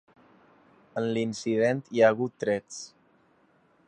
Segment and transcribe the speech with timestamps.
[1.01, 2.81] En l’incident hi ha hagut trets.